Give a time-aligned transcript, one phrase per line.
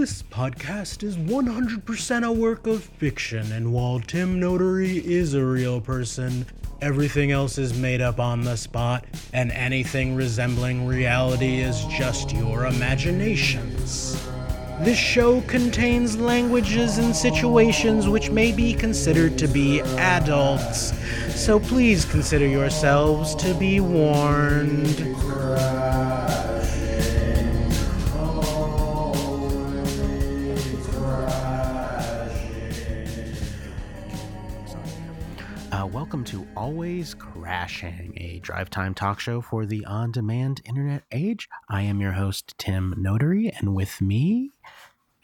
[0.00, 5.78] This podcast is 100% a work of fiction, and while Tim Notary is a real
[5.78, 6.46] person,
[6.80, 12.64] everything else is made up on the spot, and anything resembling reality is just your
[12.64, 14.18] imaginations.
[14.80, 20.94] This show contains languages and situations which may be considered to be adults,
[21.38, 25.14] so please consider yourselves to be warned.
[35.80, 41.04] Uh, welcome to Always Crashing, a drive time talk show for the on demand internet
[41.10, 41.48] age.
[41.70, 44.50] I am your host, Tim Notary, and with me,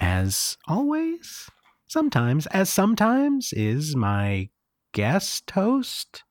[0.01, 1.51] as always,
[1.89, 4.49] sometimes, as sometimes, is my
[4.93, 6.25] guest host,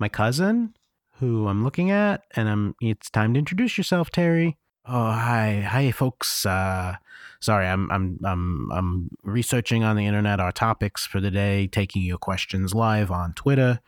[0.00, 0.74] my cousin,
[1.20, 2.74] who I'm looking at, and I'm.
[2.80, 4.58] It's time to introduce yourself, Terry.
[4.84, 6.44] Oh, hi, hi, folks.
[6.44, 6.96] Uh,
[7.40, 12.02] sorry, I'm I'm I'm I'm researching on the internet our topics for the day, taking
[12.02, 13.80] your questions live on Twitter.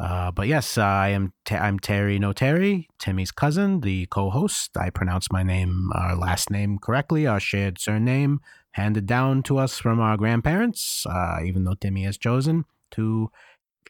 [0.00, 4.76] Uh, but yes, uh, I am I'm Terry No Terry, Timmy's cousin, the co-host.
[4.76, 8.40] I pronounce my name, our last name correctly, our shared surname
[8.72, 11.04] handed down to us from our grandparents.
[11.06, 13.30] Uh, even though Timmy has chosen to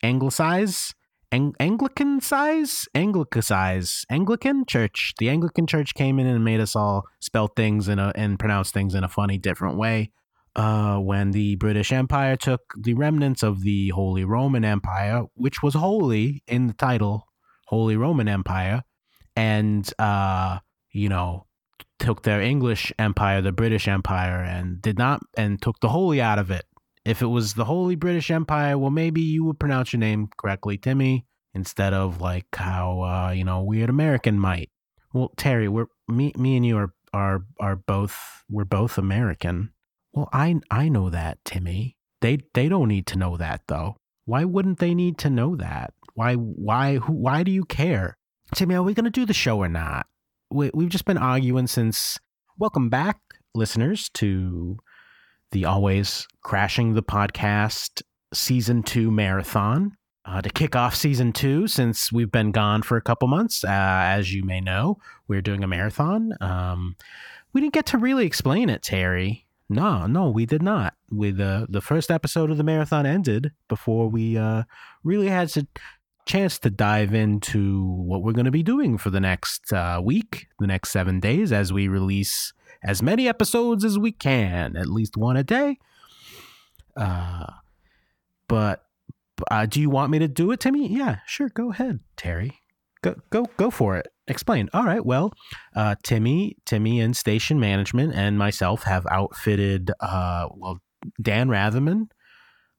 [0.02, 0.94] anglicize
[1.30, 5.14] Ang- Anglican size, Anglicisize, Anglican Church.
[5.18, 8.70] The Anglican Church came in and made us all spell things in a and pronounce
[8.70, 10.10] things in a funny, different way.
[10.56, 15.74] Uh, when the British Empire took the remnants of the Holy Roman Empire, which was
[15.74, 17.28] holy in the title,
[17.66, 18.82] Holy Roman Empire,
[19.36, 20.58] and uh,
[20.90, 21.46] you know,
[21.98, 26.38] took their English Empire, the British Empire, and did not and took the holy out
[26.38, 26.64] of it.
[27.08, 30.76] If it was the Holy British Empire, well, maybe you would pronounce your name correctly,
[30.76, 34.68] Timmy, instead of like how uh, you know weird American might.
[35.14, 39.72] Well, Terry, we're me, me and you are are are both we're both American.
[40.12, 41.96] Well, I I know that, Timmy.
[42.20, 43.96] They they don't need to know that though.
[44.26, 45.94] Why wouldn't they need to know that?
[46.12, 48.18] Why why who, why do you care,
[48.54, 48.74] Timmy?
[48.74, 50.06] Are we gonna do the show or not?
[50.50, 52.18] We, we've just been arguing since.
[52.58, 53.18] Welcome back,
[53.54, 54.78] listeners, to
[55.52, 59.96] the always crashing the podcast season two marathon.
[60.24, 63.68] Uh, to kick off season two since we've been gone for a couple months uh,
[63.70, 66.34] as you may know we're doing a marathon.
[66.42, 66.96] Um,
[67.54, 69.46] we didn't get to really explain it terry.
[69.70, 70.94] No no we did not.
[71.10, 74.64] With uh, the first episode of the marathon ended before we uh,
[75.02, 75.66] really had a
[76.28, 80.46] chance to dive into what we're going to be doing for the next uh, week
[80.60, 82.52] the next seven days as we release
[82.82, 85.78] as many episodes as we can, at least one a day.
[86.96, 87.46] Uh,
[88.46, 88.84] but
[89.50, 90.88] uh, do you want me to do it, Timmy?
[90.88, 91.48] Yeah, sure.
[91.48, 92.60] Go ahead, Terry.
[93.02, 94.08] Go go go for it.
[94.26, 94.68] Explain.
[94.74, 95.04] All right.
[95.04, 95.32] Well,
[95.74, 99.90] uh, Timmy, Timmy, and station management and myself have outfitted.
[100.00, 100.80] Uh, well,
[101.22, 102.10] Dan Ratherman,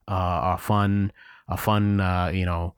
[0.07, 1.11] uh, a fun,
[1.47, 2.75] a fun, uh, you know,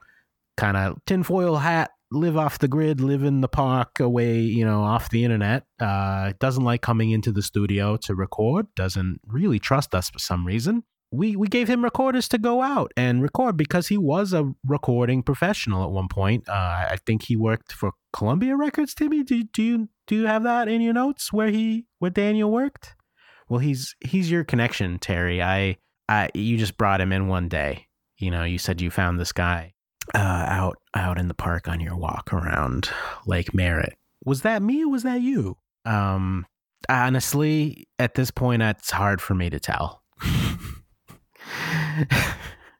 [0.62, 4.84] kind of tinfoil hat live off the grid, live in the park, away, you know,
[4.84, 5.64] off the internet.
[5.80, 8.68] Uh, doesn't like coming into the studio to record.
[8.76, 10.84] Doesn't really trust us for some reason.
[11.12, 15.24] We we gave him recorders to go out and record because he was a recording
[15.24, 16.48] professional at one point.
[16.48, 18.94] Uh, I think he worked for Columbia Records.
[18.94, 22.52] Timmy, do do you do you have that in your notes where he where Daniel
[22.52, 22.96] worked?
[23.50, 25.42] Well, he's he's your connection, Terry.
[25.42, 25.78] I
[26.08, 27.88] I you just brought him in one day.
[28.18, 29.74] You know, you said you found this guy
[30.16, 30.18] uh,
[30.48, 32.90] out out in the park on your walk around
[33.26, 33.98] Lake Merritt.
[34.26, 35.58] Was that me or was that you?
[35.86, 36.46] Um,
[36.90, 40.02] honestly, at this point, it's hard for me to tell.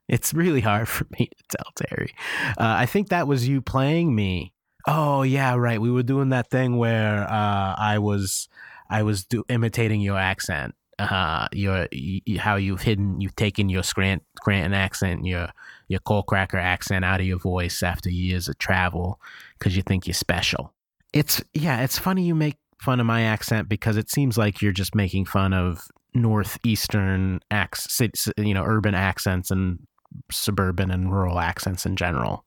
[0.08, 2.14] it's really hard for me to tell, Terry.
[2.58, 4.54] Uh, I think that was you playing me.
[4.88, 5.80] Oh yeah, right.
[5.80, 8.50] We were doing that thing where uh, I was
[8.90, 10.76] I was do- imitating your accent.
[11.00, 15.50] Uh, your y- how you've hidden, you've taken your Scrant- Scranton accent, your
[15.92, 19.20] your coal cracker accent out of your voice after years of travel
[19.60, 20.74] because you think you're special.
[21.12, 24.72] It's yeah, it's funny you make fun of my accent because it seems like you're
[24.72, 29.80] just making fun of northeastern accents, you know, urban accents and
[30.32, 32.46] suburban and rural accents in general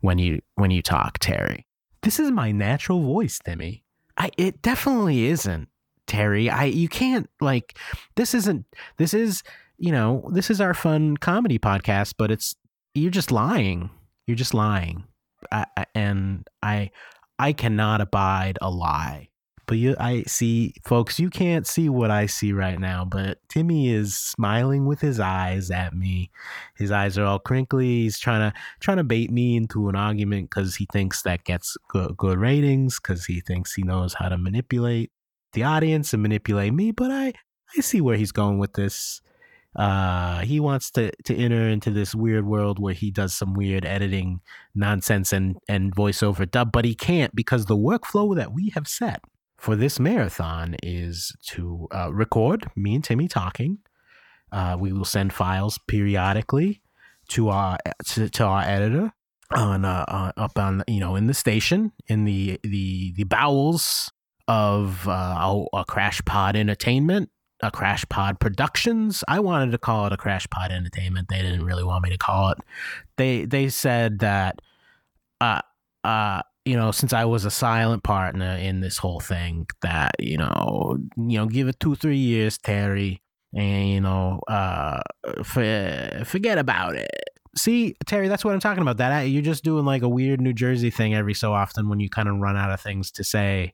[0.00, 1.66] when you when you talk, Terry.
[2.02, 3.82] This is my natural voice, Timmy.
[4.16, 5.68] I it definitely isn't,
[6.06, 6.48] Terry.
[6.48, 7.76] I you can't like
[8.14, 8.64] this isn't
[8.96, 9.42] this is
[9.78, 12.54] you know, this is our fun comedy podcast, but it's
[12.96, 13.90] you're just lying.
[14.26, 15.04] You're just lying.
[15.52, 16.90] I, I, and I
[17.38, 19.28] I cannot abide a lie.
[19.66, 23.90] But you I see folks, you can't see what I see right now, but Timmy
[23.90, 26.30] is smiling with his eyes at me.
[26.76, 28.02] His eyes are all crinkly.
[28.02, 31.76] He's trying to trying to bait me into an argument cuz he thinks that gets
[31.88, 35.10] good, good ratings cuz he thinks he knows how to manipulate
[35.52, 37.32] the audience and manipulate me, but I
[37.76, 39.20] I see where he's going with this.
[39.76, 43.84] Uh, he wants to to enter into this weird world where he does some weird
[43.84, 44.40] editing
[44.74, 49.20] nonsense and and voiceover dub, but he can't because the workflow that we have set
[49.58, 53.78] for this marathon is to uh, record me and Timmy talking.
[54.50, 56.80] Uh, we will send files periodically
[57.28, 57.76] to our
[58.06, 59.12] to, to our editor
[59.54, 64.10] on uh, up on you know in the station in the the the bowels
[64.48, 67.30] of uh, a Crash Pod Entertainment,
[67.62, 69.24] a Crash Pod Productions.
[69.28, 71.28] I wanted to call it a Crash Pod Entertainment.
[71.28, 72.58] They didn't really want me to call it.
[73.16, 74.60] They they said that
[75.40, 75.60] uh
[76.04, 80.38] uh you know since I was a silent partner in this whole thing that you
[80.38, 83.22] know you know give it two three years Terry
[83.54, 85.00] and you know uh
[85.42, 87.10] for, forget about it
[87.56, 88.98] See, Terry, that's what I'm talking about.
[88.98, 92.10] That you're just doing like a weird New Jersey thing every so often when you
[92.10, 93.72] kind of run out of things to say.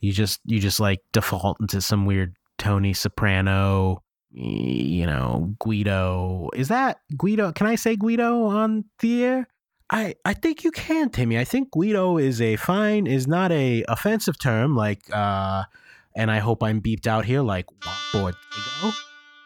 [0.00, 6.48] You just you just like default into some weird Tony Soprano, you know, Guido.
[6.54, 7.52] Is that Guido?
[7.52, 9.48] Can I say Guido on the air?
[9.90, 11.38] I, I think you can, Timmy.
[11.38, 15.64] I think Guido is a fine, is not a offensive term like, uh,
[16.16, 17.66] and I hope I'm beeped out here like
[18.12, 18.94] Bordigo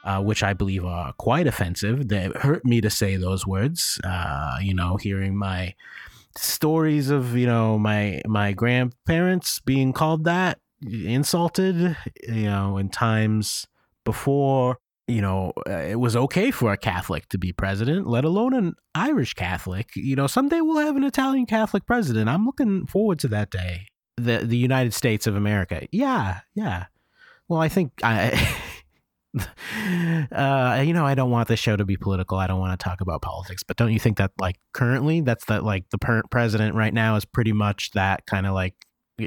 [0.04, 2.08] uh, which I believe are quite offensive.
[2.08, 4.00] They hurt me to say those words.
[4.02, 5.74] Uh, you know, hearing my
[6.36, 11.96] stories of you know my my grandparents being called that, insulted.
[12.22, 13.66] You know, in times
[14.04, 14.78] before
[15.08, 18.74] you know, uh, it was okay for a Catholic to be president, let alone an
[18.94, 19.90] Irish Catholic.
[19.96, 22.28] You know, someday we'll have an Italian Catholic president.
[22.28, 23.86] I'm looking forward to that day.
[24.18, 25.86] The the United States of America.
[25.90, 26.86] Yeah, yeah.
[27.48, 28.32] Well, I think I
[30.32, 32.38] uh, you know, I don't want this show to be political.
[32.38, 35.46] I don't want to talk about politics, but don't you think that like currently that's
[35.46, 38.74] that like the per- president right now is pretty much that kind of like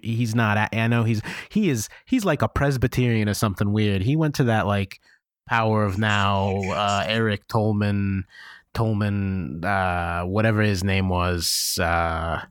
[0.03, 4.01] he's not I know he's he is he's like a Presbyterian or something weird.
[4.01, 4.99] He went to that like
[5.47, 8.25] power of now uh Eric Tolman
[8.73, 12.41] Tolman uh whatever his name was uh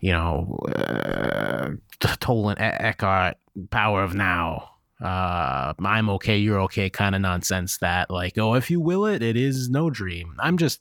[0.00, 1.70] you know uh
[2.00, 3.36] Tolan Eckhart
[3.70, 4.68] power of now
[5.02, 9.20] uh, I'm okay, you're okay kind of nonsense that like, oh, if you will it,
[9.20, 10.36] it is no dream.
[10.38, 10.80] I'm just,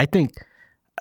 [0.00, 0.34] I think,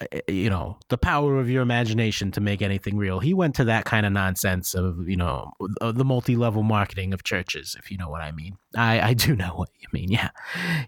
[0.02, 3.20] Eh, eh, you know, the power of your imagination to make anything real.
[3.20, 7.14] He went to that kind of nonsense of, you know, uh, the multi level marketing
[7.14, 8.58] of churches, if you know what I mean.
[8.76, 10.12] I, I do know what you mean.
[10.12, 10.30] Yeah.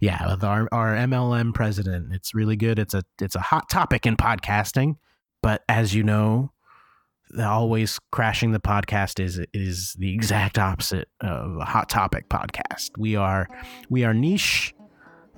[0.02, 0.32] Yeah.
[0.32, 2.80] With our, our MLM president, it's really good.
[2.80, 4.98] It's a, it's a hot topic in podcasting.
[5.42, 6.52] But as you know,
[7.40, 12.92] always crashing the podcast is is the exact opposite of a hot topic podcast.
[12.98, 13.48] We are
[13.90, 14.74] we are niche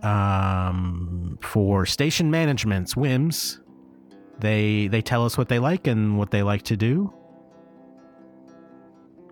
[0.04, 3.60] um, for station management's whims.
[4.40, 7.14] They they tell us what they like and what they like to do.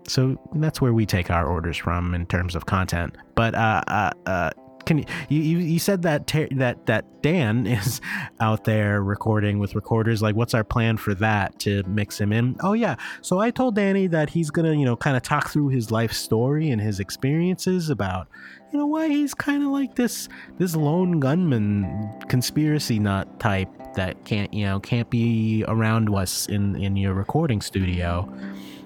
[0.06, 3.16] So that's where we take our orders from in terms of content.
[3.34, 4.50] But uh, uh, uh,
[4.88, 4.98] can
[5.28, 8.00] you, you you said that ter- that that Dan is
[8.40, 10.22] out there recording with recorders.
[10.22, 12.56] Like what's our plan for that to mix him in?
[12.60, 12.96] Oh yeah.
[13.20, 16.12] So I told Danny that he's gonna you know kind of talk through his life
[16.12, 18.28] story and his experiences about
[18.72, 24.24] you know why he's kind of like this this lone gunman conspiracy nut type that
[24.24, 28.26] can't you know can't be around us in in your recording studio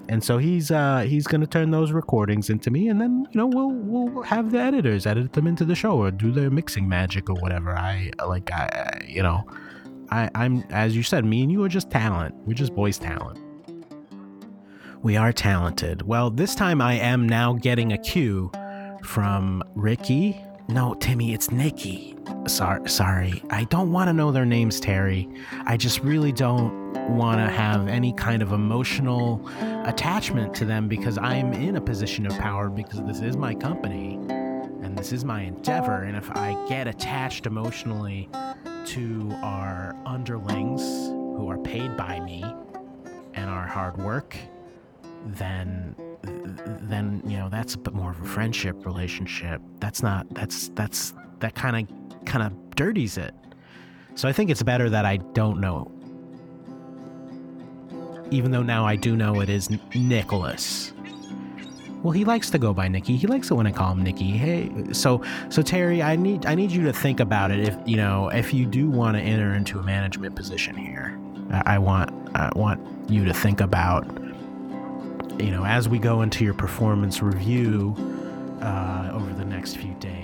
[0.09, 3.47] and so he's uh, he's gonna turn those recordings into me, and then you know
[3.47, 7.29] we'll we'll have the editors edit them into the show or do their mixing magic
[7.29, 7.71] or whatever.
[7.77, 9.45] I like I you know
[10.11, 12.35] I I'm as you said, me and you are just talent.
[12.45, 13.39] We're just boys talent.
[15.01, 16.01] We are talented.
[16.03, 18.51] Well, this time I am now getting a cue
[19.03, 20.41] from Ricky.
[20.69, 22.15] No, Timmy, it's Nikki.
[22.47, 23.43] Sorry, sorry.
[23.49, 25.27] I don't want to know their names, Terry.
[25.65, 29.45] I just really don't want to have any kind of emotional
[29.85, 34.15] attachment to them because I'm in a position of power because this is my company
[34.29, 36.03] and this is my endeavor.
[36.03, 38.29] And if I get attached emotionally
[38.85, 40.81] to our underlings
[41.37, 42.43] who are paid by me
[43.33, 44.37] and our hard work,
[45.25, 49.61] then then you know that's a bit more of a friendship relationship.
[49.79, 53.33] That's not that's that's that kind of kind of dirties it.
[54.15, 55.91] So I think it's better that I don't know
[58.33, 60.91] even though now I do know it is Nicholas.
[62.01, 63.15] Well, he likes to go by Nicky.
[63.15, 64.31] He likes it when I call him Nicky.
[64.31, 67.59] Hey, so so Terry, I need I need you to think about it.
[67.59, 71.17] If you know, if you do want to enter into a management position here,
[71.51, 74.05] I, I want I want you to think about,
[75.39, 77.95] you know, as we go into your performance review
[78.61, 80.22] uh, over the next few days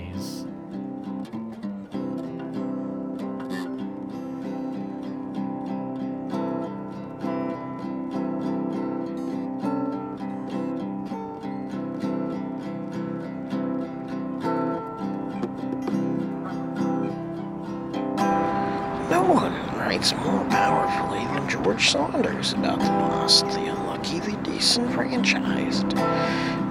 [20.00, 25.88] writes more powerfully than George Saunders about the lost, the unlucky, the disenfranchised.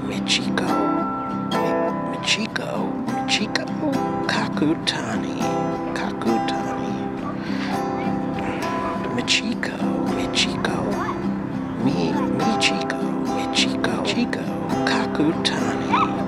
[0.08, 0.68] Michiko.
[2.12, 2.90] Michiko.
[3.06, 5.38] Michiko Kakutani.
[5.94, 6.96] Kakutani.
[9.16, 9.78] Michiko.
[10.16, 10.78] Michiko.
[11.84, 12.12] Mi.
[12.40, 13.00] Michiko.
[13.26, 14.40] Michiko.
[14.88, 15.90] Kakutani.
[15.90, 16.19] Kakutani.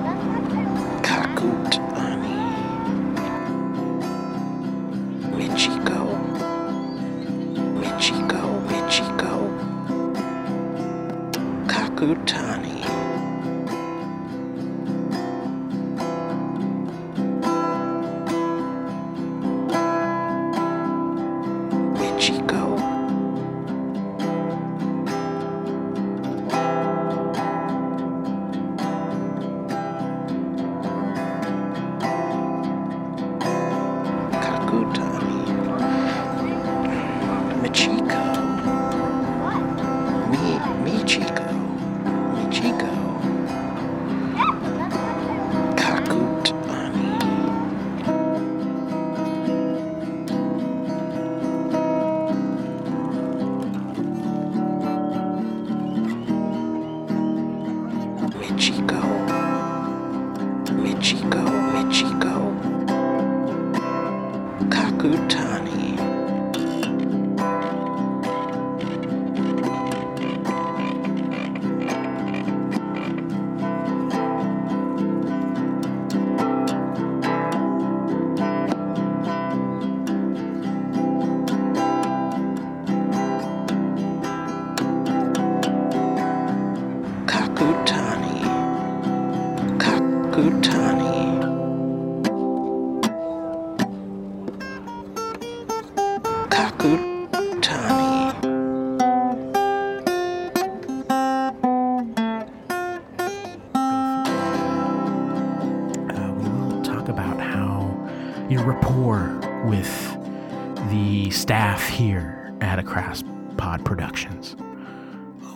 [112.82, 113.22] Across
[113.56, 114.56] Pod Productions.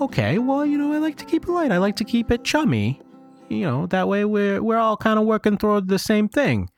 [0.00, 1.72] Okay, well, you know, I like to keep it light.
[1.72, 3.00] I like to keep it chummy.
[3.48, 6.70] You know, that way we're we're all kind of working toward the same thing,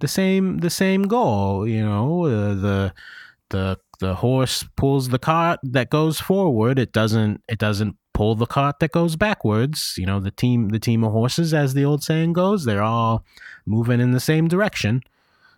[0.00, 1.66] the same the same goal.
[1.68, 2.94] You know, uh, the
[3.50, 6.78] the the horse pulls the cart that goes forward.
[6.80, 9.94] It doesn't it doesn't pull the cart that goes backwards.
[9.96, 13.24] You know, the team the team of horses, as the old saying goes, they're all
[13.64, 15.02] moving in the same direction.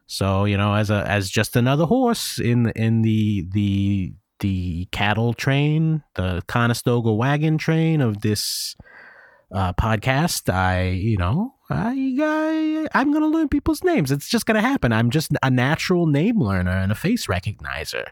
[0.07, 5.35] So you know, as a as just another horse in in the the the cattle
[5.35, 8.77] train, the Conestoga wagon train of this
[9.53, 14.11] uh, podcast, I you know I, I I'm gonna learn people's names.
[14.11, 14.93] It's just gonna happen.
[14.93, 18.07] I'm just a natural name learner and a face recognizer.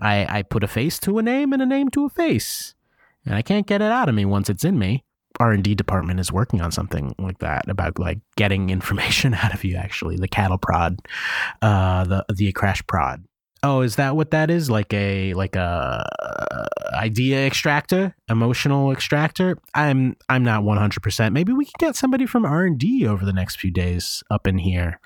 [0.00, 2.74] I I put a face to a name and a name to a face,
[3.24, 5.04] and I can't get it out of me once it's in me.
[5.38, 9.54] R and D department is working on something like that about like getting information out
[9.54, 9.76] of you.
[9.76, 11.00] Actually, the cattle prod,
[11.62, 13.24] uh, the the crash prod.
[13.62, 14.70] Oh, is that what that is?
[14.70, 19.58] Like a like a uh, idea extractor, emotional extractor?
[19.74, 21.32] I'm I'm not 100%.
[21.32, 24.98] Maybe we can get somebody from R&D over the next few days up in here.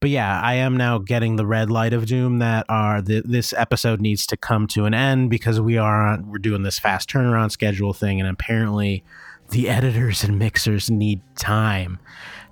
[0.00, 3.52] But yeah, I am now getting the red light of doom that are th- this
[3.52, 7.08] episode needs to come to an end because we are on, we're doing this fast
[7.08, 9.04] turnaround schedule thing and apparently
[9.50, 11.98] the editors and mixers need time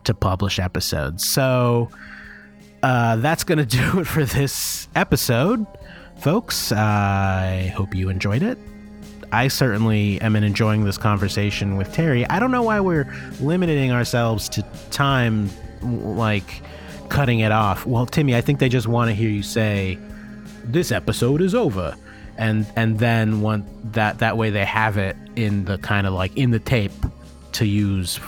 [0.05, 1.29] to publish episodes.
[1.29, 1.91] So
[2.85, 5.67] uh, that's going to do it for this episode,
[6.19, 6.71] folks.
[6.71, 8.59] I hope you enjoyed it.
[9.33, 12.27] I certainly am enjoying this conversation with Terry.
[12.29, 15.51] I don't know why we're limiting ourselves to time,
[15.83, 16.63] like
[17.09, 17.87] cutting it off.
[17.87, 19.99] Well, Timmy, I think they just want to hear you say,
[20.63, 21.97] "This episode is over,"
[22.37, 26.37] and and then one that that way they have it in the kind of like
[26.37, 26.93] in the tape
[27.53, 28.21] to use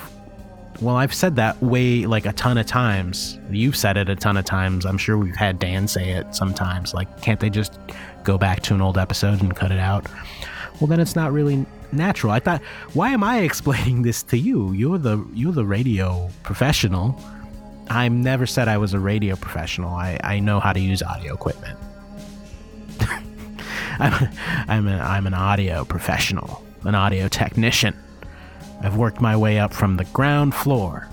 [0.81, 3.39] well, I've said that way like a ton of times.
[3.51, 4.85] You've said it a ton of times.
[4.85, 6.95] I'm sure we've had Dan say it sometimes.
[6.95, 7.79] Like, can't they just
[8.25, 10.07] go back to an old episode and cut it out?
[10.81, 12.33] Well, then it's not really natural.
[12.33, 14.73] I thought, why am I explaining this to you?
[14.73, 17.21] You're the you're the radio professional.
[17.89, 19.95] I've never said I was a radio professional.
[19.95, 21.79] I, I know how to use audio equipment.
[23.99, 24.29] I'm,
[24.69, 27.97] I'm, a, I'm an audio professional, an audio technician.
[28.83, 31.09] I've worked my way up from the ground floor.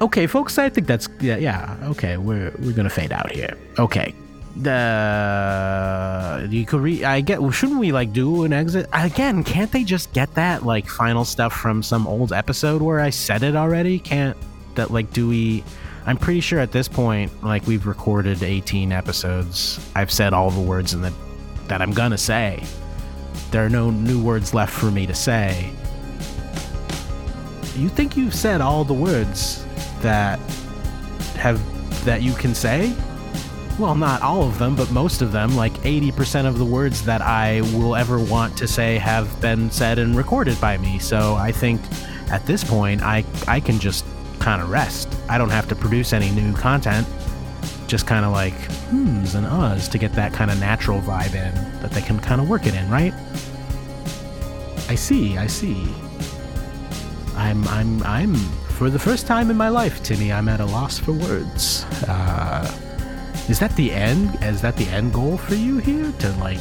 [0.00, 1.76] Okay, folks, I think that's yeah, yeah.
[1.82, 3.56] Okay, we're we're gonna fade out here.
[3.78, 4.14] Okay,
[4.56, 7.04] the you could re.
[7.04, 7.38] I get.
[7.52, 9.44] Shouldn't we like do an exit again?
[9.44, 13.42] Can't they just get that like final stuff from some old episode where I said
[13.42, 13.98] it already?
[13.98, 14.36] Can't
[14.74, 15.64] that like do we?
[16.06, 20.62] I'm pretty sure at this point, like we've recorded 18 episodes, I've said all the
[20.62, 21.12] words in the
[21.68, 22.64] that I'm gonna say.
[23.50, 25.72] There are no new words left for me to say.
[27.76, 29.64] You think you've said all the words
[30.00, 30.38] that
[31.36, 31.60] have
[32.04, 32.94] that you can say?
[33.78, 37.22] Well, not all of them, but most of them, like 80% of the words that
[37.22, 40.98] I will ever want to say have been said and recorded by me.
[40.98, 41.80] So I think
[42.30, 44.04] at this point I I can just
[44.38, 45.14] kind of rest.
[45.28, 47.06] I don't have to produce any new content.
[47.90, 48.54] Just kind of like
[48.92, 52.40] hmms and uhs to get that kind of natural vibe in that they can kind
[52.40, 53.12] of work it in, right?
[54.88, 55.92] I see, I see.
[57.34, 58.36] I'm, I'm, I'm,
[58.78, 61.84] for the first time in my life, Timmy, I'm at a loss for words.
[62.06, 62.62] Uh,
[63.48, 64.38] is that the end?
[64.40, 66.12] Is that the end goal for you here?
[66.12, 66.60] To like,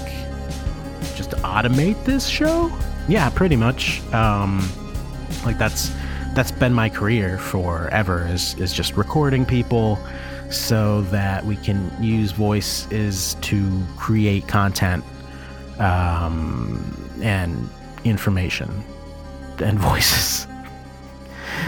[1.15, 2.75] just automate this show?
[3.07, 4.01] Yeah, pretty much.
[4.13, 4.67] Um,
[5.45, 5.91] like that's
[6.33, 9.99] that's been my career forever is is just recording people
[10.49, 15.03] so that we can use voices to create content
[15.79, 16.83] um,
[17.21, 17.69] and
[18.03, 18.83] information
[19.59, 20.47] and voices.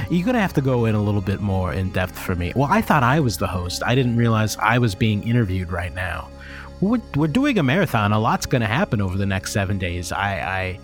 [0.10, 2.54] You're gonna have to go in a little bit more in depth for me.
[2.56, 3.82] Well, I thought I was the host.
[3.86, 6.30] I didn't realize I was being interviewed right now.
[6.80, 8.12] We're, we're doing a marathon.
[8.12, 10.12] A lot's gonna happen over the next seven days.
[10.12, 10.80] I, I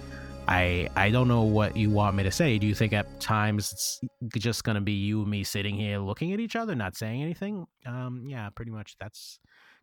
[0.47, 2.57] I I don't know what you want me to say.
[2.57, 3.99] Do you think at times it's
[4.37, 7.67] just gonna be you and me sitting here looking at each other, not saying anything?
[7.85, 8.95] Um, yeah, pretty much.
[8.99, 9.39] That's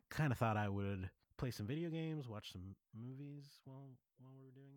[0.09, 4.43] kind of thought I would play some video games, watch some movies while while we
[4.45, 4.74] were doing.